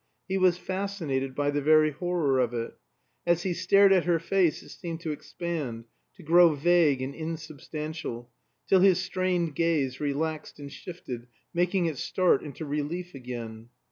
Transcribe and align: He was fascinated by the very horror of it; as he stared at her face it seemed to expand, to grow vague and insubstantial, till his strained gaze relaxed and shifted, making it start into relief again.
He 0.27 0.39
was 0.39 0.57
fascinated 0.57 1.35
by 1.35 1.51
the 1.51 1.61
very 1.61 1.91
horror 1.91 2.39
of 2.39 2.55
it; 2.55 2.75
as 3.27 3.43
he 3.43 3.53
stared 3.53 3.93
at 3.93 4.05
her 4.05 4.17
face 4.17 4.63
it 4.63 4.69
seemed 4.69 5.01
to 5.01 5.11
expand, 5.11 5.85
to 6.15 6.23
grow 6.23 6.55
vague 6.55 7.03
and 7.03 7.13
insubstantial, 7.13 8.31
till 8.67 8.79
his 8.79 8.99
strained 8.99 9.53
gaze 9.53 9.99
relaxed 9.99 10.57
and 10.57 10.71
shifted, 10.73 11.27
making 11.53 11.85
it 11.85 11.99
start 11.99 12.41
into 12.41 12.65
relief 12.65 13.13
again. 13.13 13.69